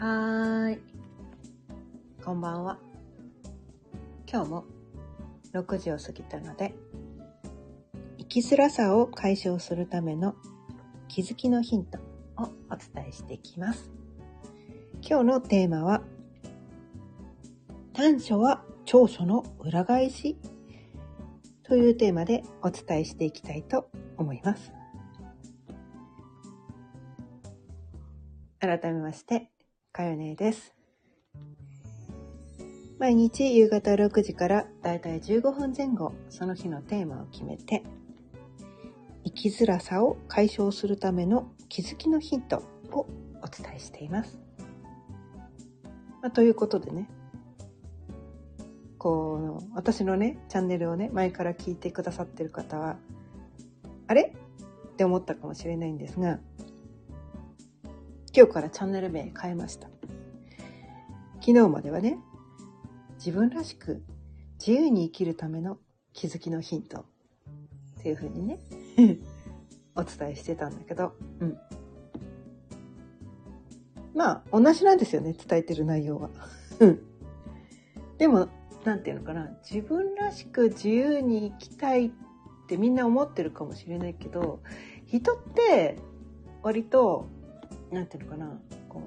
[0.00, 0.78] はい。
[2.24, 2.78] こんばんは。
[4.26, 4.64] 今日も
[5.52, 6.74] 6時を過ぎたので、
[8.16, 10.36] 生きづらさを解消するための
[11.08, 11.98] 気づきのヒント
[12.38, 13.90] をお伝えしていきます。
[15.06, 16.02] 今日のテーマは、
[17.92, 20.38] 短所は長所の裏返し
[21.62, 24.72] というテーマでお伝えしていきたいと思います。
[28.60, 29.50] 改めまして、
[29.92, 30.72] かよねです。
[32.98, 37.82] 毎日夕方6時からだいたい15分前後、その日のテーマを決めて、
[39.24, 43.06] 生きづらさを解消するための気づきのヒントを
[43.42, 44.38] お伝えしています。
[46.22, 47.08] まあ、ということでね、
[48.98, 52.96] この私のね、チャンネルをね、前から聞いてくださってる方は、
[54.06, 54.34] あれ？
[54.92, 56.38] って思ったかもしれないんですが、
[58.32, 59.88] 今日からチャンネル名変えました。
[61.40, 62.18] 昨日まではね、
[63.16, 64.02] 自分らしく
[64.58, 65.78] 自由に生きるための
[66.12, 67.00] 気づきのヒント
[67.98, 68.60] っていう風にね、
[69.96, 71.58] お伝えしてたんだけど、うん。
[74.14, 76.30] まあ、同じなんですよね、伝えてる内容は。
[76.78, 77.02] うん。
[78.18, 78.48] でも、
[78.84, 82.10] なんていうのかな、自分らしく自由に生きたいっ
[82.68, 84.60] てみんな思ってるかもしれないけど、
[85.06, 85.98] 人って
[86.62, 87.26] 割と、
[87.90, 89.02] なんていうのかな、こ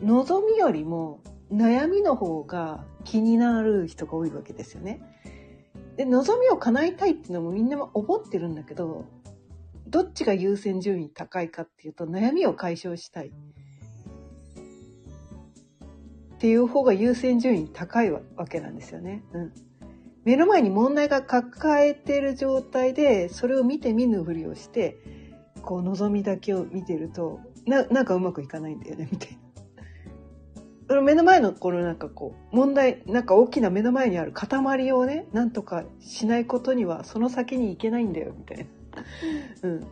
[0.00, 1.20] う、望みよりも
[1.52, 5.02] 悩みの方が気になる人が多いわけですよね。
[5.96, 9.04] で、望みを叶えたいっていうのもみんな思ってるんだけど、
[9.86, 13.28] どっちが優先順位高いかっていうと悩みを解消したい。
[13.28, 13.30] っ
[16.38, 19.22] ていう方が優先順位高いわけなんですよね。
[19.32, 19.52] うん。
[20.24, 24.98] 目の前に問題が抱えてる状態で、それを見て見ぬふりをして、
[25.64, 29.38] こう望みだけを見てると、な、なんかうまくいかないんだよね、みたいな。
[30.86, 38.64] その目の前のこのなんかこう、問題、なんか大きな目の前にある塊をね、なんとかしないことには、その先に行けないんだよ、みたいな。
[39.68, 39.86] うん。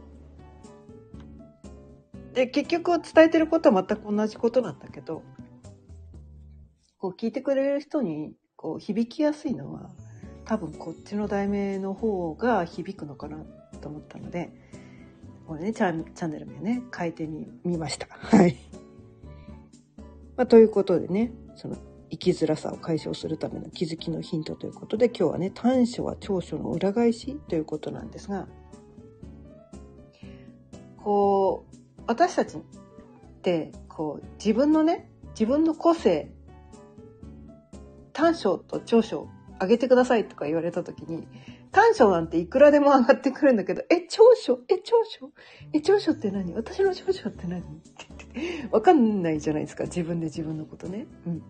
[2.34, 5.22] で、結局伝えてることは全く同じことなんだけど、
[6.98, 9.90] こう聞いてくれる人にこう響きやすいのは、
[10.44, 13.38] 多分こっちの題名の方が響くのかな
[13.80, 14.52] と思ったので、
[15.52, 18.08] これね、チャンチャンネル名ね、変えてみ、みました。
[18.34, 18.56] はい。
[20.34, 21.76] まあ、ということでね、その、
[22.08, 28.48] 生きづらさを解消するための気づきのヒントということで、今日はね、短所は長所の裏返しということなんですが、
[30.96, 32.60] こう、私たちっ
[33.42, 36.30] て、こう、自分のね、自分の個性、
[38.14, 39.28] 短所と長所を
[39.60, 41.28] 上げてくださいとか言われた時に、
[41.72, 44.60] 短所なんていくらでも上がってくるんだけど、え、長所？
[44.68, 45.30] え、長所？
[45.72, 46.54] え、長所って何？
[46.54, 47.60] 私の長所って何？
[47.60, 51.06] って言って、わかんないじゃないですか、自分で自分のことね。
[51.26, 51.42] うん。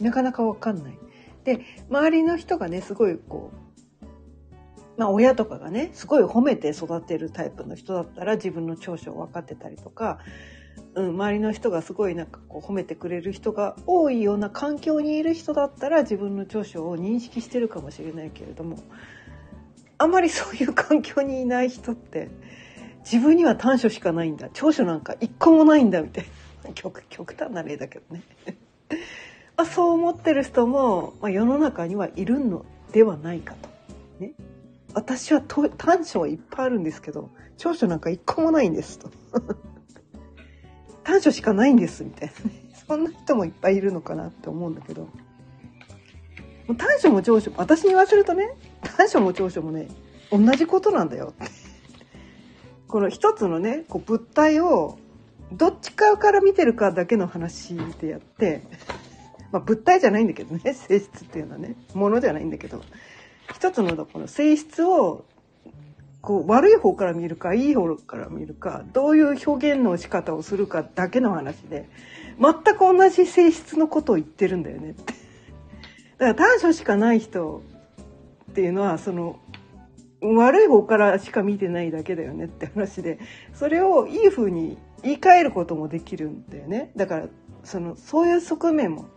[0.00, 0.98] なかなかわかんない。
[1.44, 3.52] で、周りの人がね、すごいこ
[4.02, 10.18] う、まあ親とかがね、すごい褒めて育てるタイプの人だったら自分の長所を分かってたりとか、
[10.94, 18.78] うん、周りの人がすごいなんかこう褒めてくれる人が多いような環境にいる人だったら自分の長所を認識してるかもしれないけれども、
[19.98, 22.28] あんまりそういう環境にいない人って、
[23.04, 24.48] 自分には短所しかないんだ。
[24.52, 26.24] 長所なんか一個もないんだ、みたい
[26.64, 26.72] な。
[26.72, 28.22] 極極端な例だけどね。
[29.56, 33.68] あ、そう思ってる人も、まあ、世の中にはいるのではないかと。
[34.18, 34.32] ね。
[34.94, 39.10] 私は短所はいっぱいあるんですけど、長所なんか一個もないんですと。
[41.04, 42.34] 短所しかないんです、みたいな。
[42.86, 45.08] そんな人もいっぱいいるのかなって思うんだけど。
[46.78, 49.88] 短所も長所も、私に言わせるとね、短所も長所もね、
[50.30, 51.52] 同じことなんだよって。
[52.88, 54.98] この一つのね、こう物体を
[55.52, 58.62] どっち側から見てるかだけの話でやって、
[59.50, 62.82] まあ物体じゃないんだけどね、 性質っていうのはね、ものじゃないんだけど、
[63.52, 65.24] 一つのこの性質を
[66.20, 71.86] こう悪い方から見るかいい方から見るかどういう表現の仕方をするかだけの話で
[72.40, 75.14] 全く同じ性質のことを言ってるんだよねって。
[76.16, 77.62] だから短所しかない人
[78.54, 79.40] っていうのはその
[80.22, 83.18] 悪い方からしか見てないだけだよねって話で
[83.52, 87.26] それをいい風に言い換えることもできるんだよねだから
[87.64, 89.08] そのそういう側面も、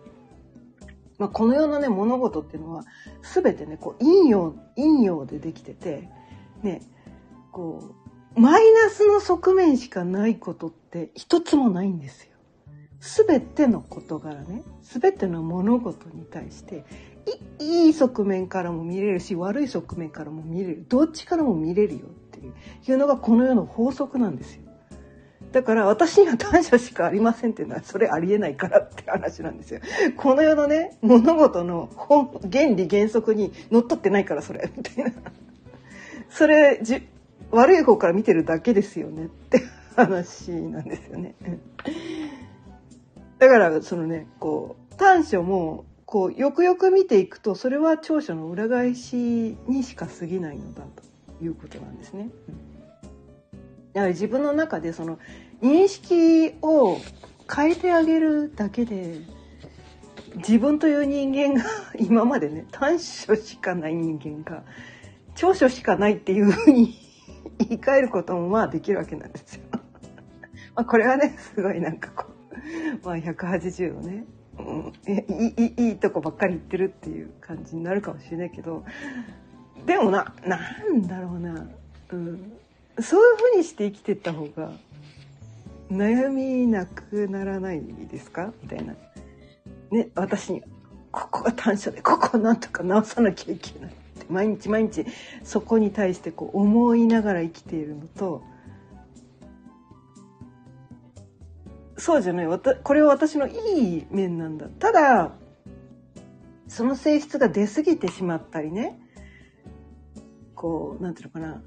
[1.19, 2.83] まあ、この世のね物事っていうのは
[3.21, 6.09] 全てねこう陰陽陰陽でできてて
[6.63, 6.81] ね
[7.51, 7.93] こ
[8.35, 12.36] うマイナスの側面しかないことって一つもないんですよ。
[12.99, 16.85] 全ての事柄ね全ての物事に対して
[17.59, 22.09] いい側面からも見れるし悪い側面からも見れるどっちからも見れるよっ
[22.81, 24.61] ていうのがこの世の法則なんですよ。
[25.51, 29.81] だから私には短所しかありませんっていうのはそれありえないからって話なんですよ。
[30.17, 35.11] この世のね物事の本原理原則にのっとってないからそれみたいな。
[36.29, 37.07] それじ
[37.51, 39.63] 悪い方から見てるだけですよねって
[39.95, 41.35] 話なんですよね。
[43.39, 52.29] だからそのねこう短所もこうよくよく見ていくとそれは長所の裏返しにしか過ぎないのだということなんですね。
[53.93, 55.19] だから自分の中でその
[55.61, 56.97] 認識を
[57.53, 59.21] 変えてあげるだけで
[60.35, 61.69] 自分という人間が
[61.99, 64.63] 今までね短所しかない人間が
[65.35, 66.95] 長所しかないっていうふうに
[67.59, 69.61] 言い換えることもまあできるわけなんですよ。
[70.75, 72.36] まあこれはねすごいなんかこう
[73.03, 74.25] まあ180のね、
[74.59, 78.83] うん、いいいいとこばっかり言ってるっていう感じになるかもしれないけど
[79.85, 80.59] でもなな
[80.93, 81.67] んだろうな、
[82.11, 82.53] うん、
[82.99, 84.71] そういうふうにして生きてった方が
[85.91, 87.81] 悩みなくならない
[88.11, 88.51] ですか？
[88.61, 88.93] みたいな。
[89.91, 90.61] ね、私に
[91.11, 95.05] ここが短所でここをなんとか直さなきゃいけないって毎日毎日
[95.43, 98.43] そこに対してこう思いながら生きているのと
[102.07, 102.47] そうじゃない。
[102.47, 104.67] これは私のいい面なんだ。
[104.79, 105.31] ただ
[106.69, 108.97] その性質が出過ぎてしまったりね。
[110.55, 111.61] こうなんていうのかな。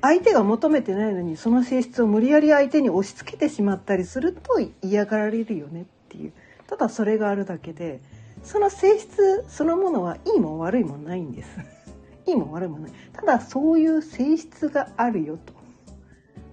[0.00, 6.32] 相手が求めてないのにその性質を無理やり相手に押し付けてしまったりすると嫌がられるよねっていう。
[6.68, 8.00] ただそれがあるだけで
[8.44, 11.48] その性質そのものはいいも悪いもないんです。
[12.28, 12.92] いいも悪いもない。
[13.12, 15.52] ただそういう性質があるよと。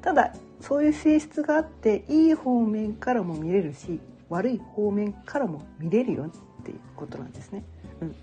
[0.01, 7.63] ただそういう性質があっていい方面からも見れるし悪い方面からも見れるよっていうことなんですね。
[8.01, 8.15] うん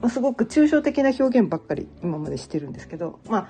[0.00, 3.48] まあ、すごく抽象的な表現ばっかり今までしてるんですけどまあ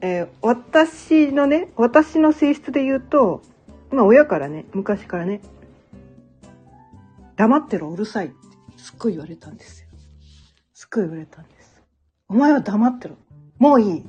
[0.00, 3.42] えー、私のね、私の性質で言うと、
[3.90, 5.40] まあ親からね、昔からね、
[7.36, 8.34] 黙ってろ、うるさいって
[8.76, 9.88] すっごい言われたんですよ。
[10.72, 11.82] すっごい言われたんです。
[12.28, 13.16] お前は黙ってろ。
[13.58, 14.04] もういい。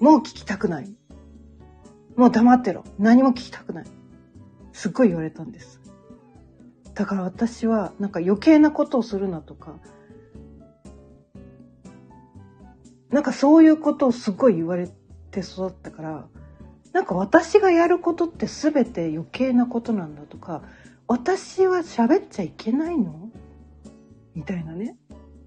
[0.00, 0.97] もう聞きたくない。
[2.18, 2.84] もう黙ってろ。
[2.98, 3.86] 何も聞きたくない。
[4.72, 5.80] すっごい言われたんです。
[6.94, 9.76] だから私はなんか余計なことをするなとか、
[13.10, 14.88] なんかそういうことをすごい言われ
[15.30, 16.28] て育ったから
[16.92, 20.62] なんか私がやることって全て余計なことなんだとか
[21.06, 23.30] 私は喋っちゃいけないの？
[24.34, 24.96] みたいなね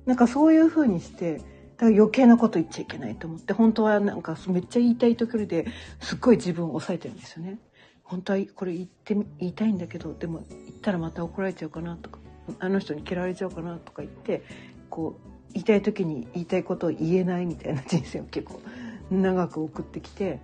[0.06, 1.42] なんかそういう風にして
[1.82, 5.66] だから余計なこと言っちゃいけないと思って本当はなんかめっちゃ言いたい時で
[6.00, 7.58] すっごい自分を抑えてるんですよね。
[8.04, 12.20] 本当はこれ言って言いたいんだけどでも言ったらまた怒られちゃうかなとか
[12.60, 14.44] あの人に嫌われちゃうかなとか言って
[14.92, 15.20] こ
[15.50, 18.62] う言いたい時に言いたいことを言えないみたいな人生を結構
[19.10, 20.40] 長く送ってきて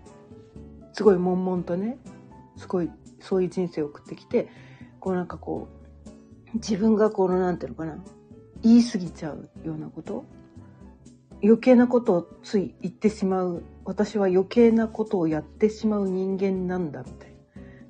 [0.94, 2.00] すごい悶々とね
[2.56, 4.48] すごいそういう人生を送ってきて
[5.00, 5.68] こうなんかこ
[6.48, 8.04] う自分がこのなんていうのかな
[8.64, 10.26] 言い過ぎちゃうようなこと
[11.44, 17.38] 余計なことをつい言ってしまう私は余計なことをやってしまう人間なんだみたいな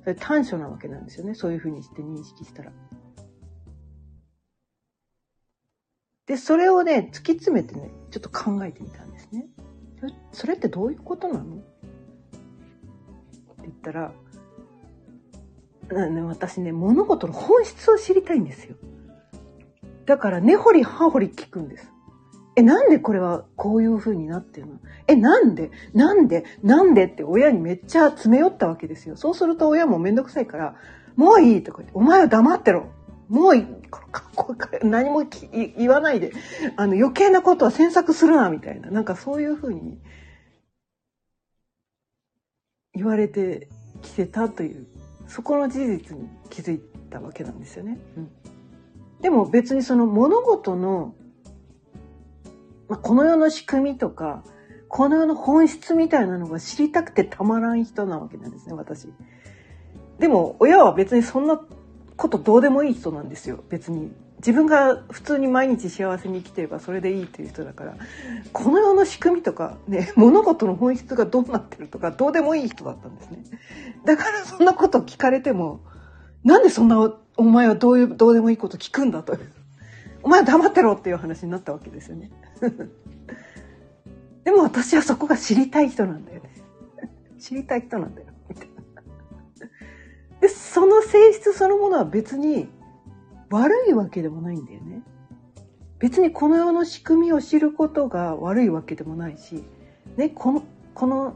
[0.02, 2.72] それ短所なわけなんですよねそういうふうにして認識したら。
[6.26, 9.46] でそれをね突き詰めてねちょっと考えてみたんですね。
[10.30, 11.56] それってどういうことなの？
[11.56, 11.64] って
[13.62, 14.12] 言ったら、
[16.10, 18.76] ね、私ね、物事の本質を知りたいんですよ。
[20.06, 21.90] だから根掘り葉掘り聞くんです。
[22.58, 24.80] え、なんでこれはこういう風になってるの？
[25.06, 25.70] え、なんで？
[25.94, 26.44] なんで？
[26.64, 27.04] なんで？
[27.04, 29.16] って親にめっちゃ詰め寄ったわけですよ。
[29.16, 30.74] そうすると親もめんどくさいから、
[31.14, 32.88] もういいとか言って、お前は黙ってろ。
[33.28, 33.66] もういい。
[34.82, 35.22] 何も
[35.76, 36.32] 言わないで、
[36.76, 38.90] あの余計なことは詮索するな、みたいな。
[38.90, 39.96] なんかそういうふうに
[42.92, 43.68] 言われて
[44.02, 44.88] きてたという、
[45.28, 47.98] そこの事実に気づいたわけなんですよね。
[48.16, 48.30] うん、
[49.20, 51.14] でも別にその物事の、
[52.88, 54.42] まあ、この世の仕組みとか、
[54.88, 59.08] この世の本質みたいなのが知りたくてたまらん人なわけなんですね、私。
[60.18, 61.60] でも親は別にそんな
[62.16, 63.62] ことどうでもいい人なんですよ。
[63.68, 64.12] 別に。
[64.38, 67.96] 自分が普通に毎日幸せに生きてればそれでいいっていう人だから。
[68.52, 73.44] この世の仕組みとかね物事の本質がどうなってるとかどうでもいい人だったんですね。
[74.04, 75.80] だからそんなこと聞かれても
[76.44, 79.36] なんでそんなお前はどういうどうでもいいこと聞くんだと。
[80.22, 82.30] お前は黙ってろっていう話になったわけですよね。
[84.44, 86.50] でも私はそこが知りたい人なんだよね
[87.38, 88.28] 知りたい人なんだよ
[90.40, 92.68] で、その性質そのものは別に
[93.50, 95.02] 悪いわけでもないんだよね。
[95.98, 99.64] 別にこの世の仕組みを知ることが悪いわけでもないし、
[100.16, 100.62] ね、この、
[100.94, 101.34] この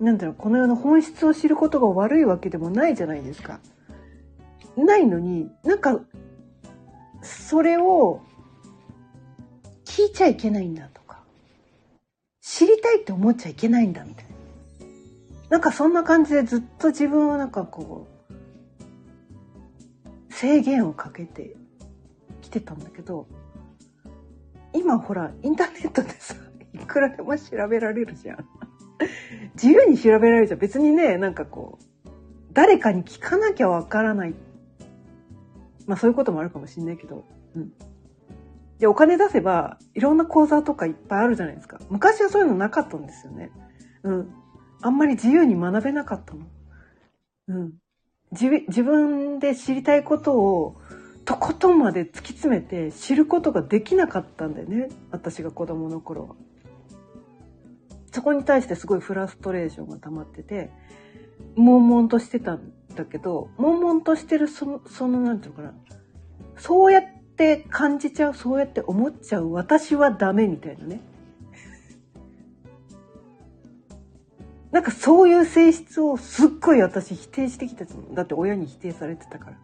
[0.00, 3.60] なんていう、この世の本質を知ることが悪いわけでもないじゃないですか。
[4.76, 6.00] ないのに、なんか、
[7.22, 8.20] それを
[9.96, 11.20] 聞いちゃいけないんだとか、
[12.42, 14.30] 知りたいって思っちゃいけないんだみたいな。
[15.48, 18.06] なんかそんな感じでずっと自分はなんかこ
[20.28, 21.56] う、制限をかけて
[22.42, 23.26] きてたんだけど、
[24.74, 26.34] 今ほら、インターネットでさ、
[26.74, 28.44] いくらでも調べられるじゃん。
[29.54, 30.60] 自由に調べられるじゃん。
[30.60, 32.08] 別にね、なんかこう、
[32.52, 34.34] 誰かに聞かなきゃわからない。
[35.86, 37.24] まあそういうこともあるかもしんないけど、
[37.54, 37.72] うん。
[38.78, 41.78] で、お金出せば、いろんな講座とかいっぱいあるじゃないですか。
[41.88, 43.50] 昔はそういうのなかったんですよね。
[44.02, 44.34] うん。
[44.82, 46.46] あんまり自由に学べなかったの。
[47.48, 47.72] うん。
[48.32, 50.76] 自分で知りたいことを
[51.24, 54.88] とことんまで突き詰めて知ることができなかったんだよね。
[55.10, 56.36] 私が子供の頃は。
[58.12, 60.70] そこに対してすごいフラストレーションが溜まってて、
[61.56, 65.74] 悶々としてたんだけど、悶々としてるその、その、なんていうのかな。
[66.58, 67.02] そうやっ
[67.36, 71.02] って感じちゃう、そうやって思っちゃう、私はダメみたいなね。
[74.72, 79.58] なんかそういう性質をすっごい私否定してきただって親に否定されてたから。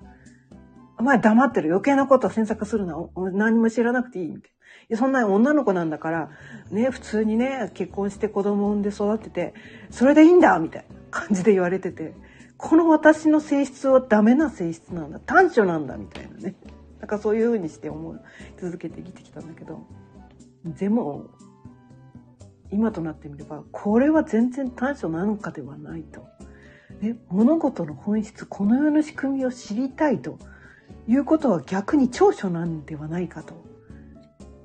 [0.99, 2.95] お前黙ってる余計なことは詮索するな。
[3.17, 4.51] 何も知らなくていいみたい
[4.91, 4.99] な。
[4.99, 6.31] そんな女の子なんだから、
[6.71, 9.55] ね、普通にね、結婚して子供を産んで育てて、
[9.91, 12.13] それでいいんだみたいな感じで言われてて、
[12.59, 15.21] この私の性質はダメな性質なんだ。
[15.21, 16.55] 短所なんだみたいなね。
[17.03, 18.19] なんかそういう風にして思い
[18.59, 19.85] 続けて生きてきたんだけど、
[20.65, 21.27] でも、
[22.71, 26.25] 今となってみれば、これは全然短所なのかではないと。
[27.01, 30.39] ね、物事の本質、この世の仕組みを知りたいと
[31.09, 33.55] いうことは逆に長所なんではないかと。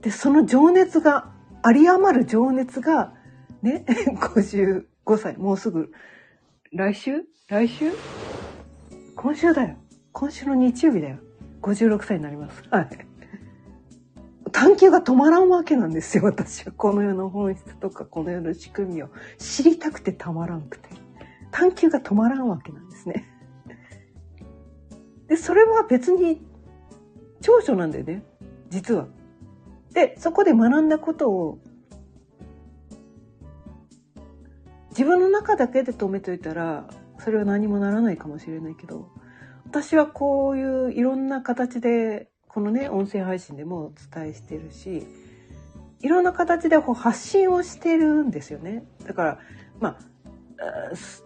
[0.01, 1.31] で、その情熱が、
[1.65, 3.15] 有り余る情熱が、
[3.63, 3.83] ね、
[4.21, 4.85] 55
[5.17, 5.91] 歳、もうすぐ、
[6.71, 7.23] 来週？
[7.47, 7.91] 来週？
[9.15, 9.75] 今週だよ。
[10.11, 11.17] 今週の日曜日だよ。
[11.61, 12.63] 56歳になります。
[12.69, 12.89] はい。
[14.51, 16.71] 探求が止まらんわけなんですよ、私は。
[16.71, 20.89] この世の本質とか、この世の仕組みを知りたくてたまらんくて。
[21.51, 23.25] 探求が止まらんわけなんですね。
[25.27, 26.41] で、それは別に
[27.41, 28.23] 長所なんだよね。
[28.69, 29.07] 実は。
[29.93, 31.59] で、そこで学んだことを
[34.89, 36.87] 自分の中だけで止めといたら、
[37.19, 39.09] それは何もならないかもしれないけど、
[39.69, 45.05] 私はこういういろんな形で、このね、音声配信でもお伝えしてるし、
[45.99, 48.85] いろんな形でこう発信をしてるんですよね。
[49.05, 49.39] だから、
[49.79, 49.97] まあ、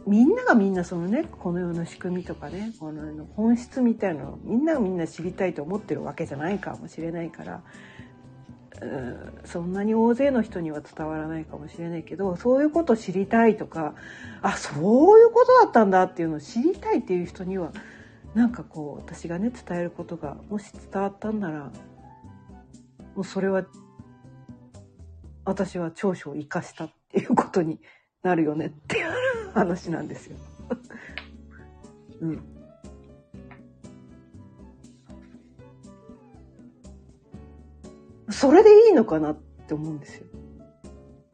[0.08, 7.64] みんながみんなそのね、この世の仕組みとかね、この世の本質みたいなのをみんながみんな知りたいと思ってるわけじゃないかもしれないから、
[9.46, 13.94] そんなに大勢の人には伝わらないかもしれないけどそういうことを知りたいとか
[14.42, 17.74] あそういうことだったんだっていうのを知りたいっていう人には
[18.34, 21.72] なんかこう私がね伝えることがもし伝わったんなら
[23.16, 23.66] もうそれは
[25.44, 27.80] 私は長所を生かしたっていうことに
[28.24, 29.08] なるよねっていう
[29.54, 30.38] 話なんですよ。
[32.22, 32.44] うん
[38.30, 39.36] それでいいのかなっ
[39.68, 40.26] て思うんですよ。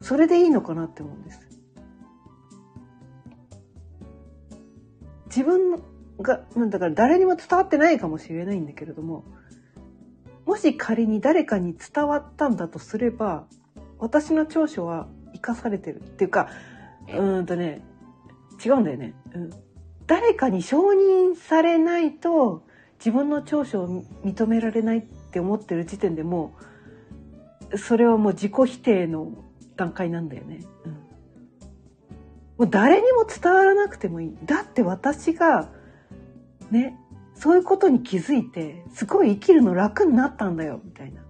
[0.00, 1.40] それでいいのかなって思うんです。
[5.26, 5.80] 自分
[6.20, 9.24] が、だから誰にも伝わってないかもしれないんだけれども、
[10.46, 13.46] もし仮に誰かに伝わったんだとすれば、
[13.98, 16.48] 私の長所は生かされてるっていうか、
[17.12, 17.82] うんとね、
[18.64, 19.14] 違うんだよね。
[19.34, 19.50] うん、
[20.06, 22.64] 誰かに承認されないと
[22.98, 26.54] 自分の長所を認められないって思ってる時点でも
[27.72, 29.32] うそれはもう自己否定の
[29.76, 30.60] 段階なんだよね。
[30.84, 30.98] うん、も
[32.60, 34.38] う誰にも伝わらなくてもいい。
[34.44, 35.70] だって私が、
[36.70, 36.96] ね、
[37.34, 41.22] そういうことに気づいて、すごい生きるの楽になったんだよ、みたいな。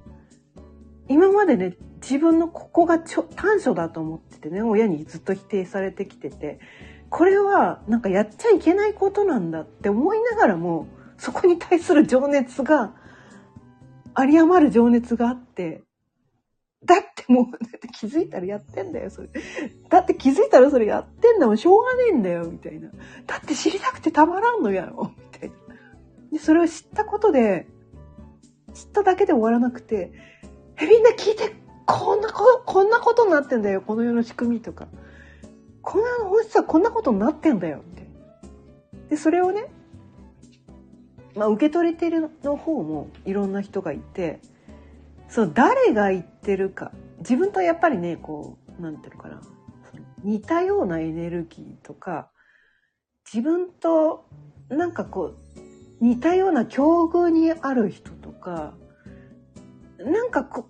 [1.09, 6.61] 今までね、自分のここがちょ短所だと思っててね、親にずっと否定されてきてて、
[7.11, 12.95] これはなんかやっちゃいけないことなんだって思いながらも、そこに対する情熱が、
[14.16, 15.83] 有り余る情熱があって、
[16.85, 19.28] だってもう、だって気づいたらやってんだよ、それ。
[19.88, 22.90] だって気づいたらそれやってんだもん、しょうがねえんだよ、みたいな。
[23.26, 25.28] だって知りたくてたまらんのやろ、み。
[26.33, 27.67] で、それを知ったことで、
[28.75, 30.13] 知っただけで終わらなくて、
[30.81, 31.55] え、みんな聞いて、
[31.87, 34.89] こんなこと、こんなことになってんだよ、この世の仕組みとか。
[35.83, 39.09] こんな本質はこんなことになってんだよ、みたいな。
[39.11, 39.67] で、それをね、
[41.35, 44.41] まあ、受け取れてるの方もいろんな人がいて、
[45.29, 49.41] そう誰が言ってるか自分とやっぱりねこうなんていうのかな
[50.25, 52.31] 似たようなエネルギーとか
[53.31, 54.27] 自分と
[54.69, 55.48] なんかこう
[56.00, 58.75] 似たような境遇にある人とか
[59.99, 60.69] なんかこ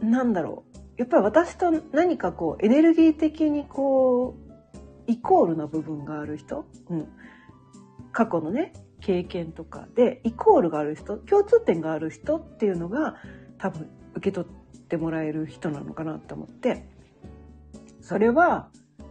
[0.00, 0.76] なんだろう。
[0.96, 7.08] やっぱり私と何かこうエネルギー的にこうイコールな部分がある人、うん、
[8.12, 13.16] 過去のね経験とかでイコールがある人共通点がある人っていうのが
[13.58, 16.88] 多分受け取ってもらえる人なのかなと思って。
[18.06, 18.68] それは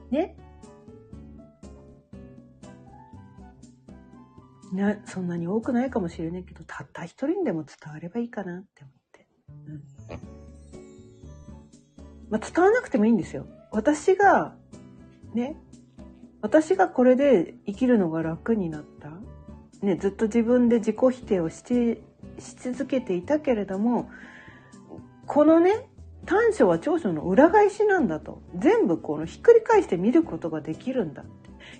[0.09, 0.37] ね
[4.75, 9.27] なそんなに多くないかもしれないけどたった一人にでも伝わればいいかなって思って、
[9.67, 9.81] うん。
[12.29, 13.45] まあ、伝わなくてもいいんですよ。
[13.71, 14.55] 私が
[15.33, 15.57] ね
[16.41, 19.11] 私がこれで生きるのが楽になった、
[19.85, 22.01] ね、ずっと自分で自己否定をして
[22.39, 24.09] し続けていたけれども
[25.25, 25.89] このね
[26.25, 28.41] 短所は長所の裏返しなんだと。
[28.55, 31.23] 全部このひっくり返して見ることができるんだ。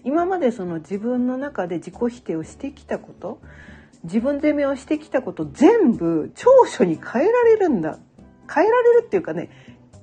[0.03, 3.39] 今までその自分の中で自己否定をしてきたこと
[4.03, 7.99] 自分責めをしてきたこと全部長所に変えられるんだ
[8.53, 9.49] 変えられるっていうかね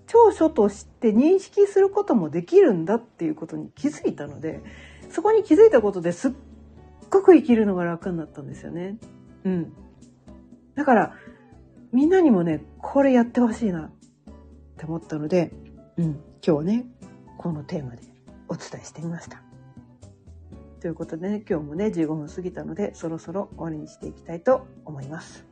[0.07, 4.63] 長所として認識することもできるんだっていうことに気づいたので
[5.09, 6.33] そこに気づいたことですっ
[7.11, 8.97] ごく生きるのが楽になったんですよね。
[9.45, 9.73] うん。
[10.75, 11.15] だから
[11.93, 13.91] みんなにもねこれやってほしいなっ
[14.79, 15.53] て思ったので、
[15.99, 16.87] うん、今日ね
[17.37, 18.03] このテーマで
[18.49, 19.52] お伝えしてみました。
[20.83, 25.45] ということでね今日もね15分過ぎたのでそろそろ終わりにしていきたいと思います。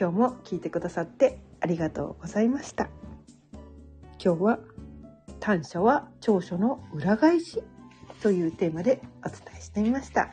[0.00, 2.88] 今日も聞いてくださってありがとうございました。
[4.24, 4.58] 今日は
[5.40, 7.62] 短所は長所の裏返し？
[8.22, 10.32] というテーマでお伝えしてみました。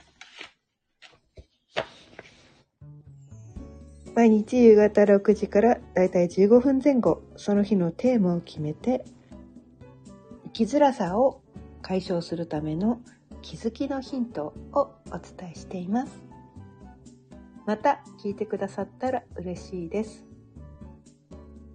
[4.16, 9.04] 毎日夕方6時からだいたい15分前後、その日のテーマを決めて、
[10.46, 11.42] 生きづらさを
[11.82, 13.02] 解消するための
[13.46, 16.24] 気づきのヒントをお伝えしています。
[17.68, 20.26] また聞いてくださったら嬉しいです。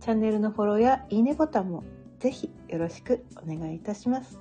[0.00, 1.84] チャンネルのフォローやいいねボタンも
[2.18, 4.40] ぜひよろしくお願いいたします。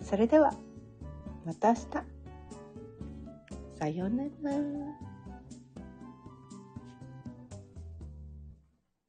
[0.00, 0.52] それでは、
[1.44, 1.86] また明日。
[3.76, 5.09] さようなら。